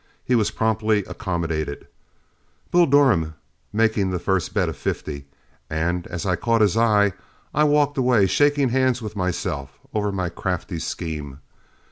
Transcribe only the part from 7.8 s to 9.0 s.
away, shaking hands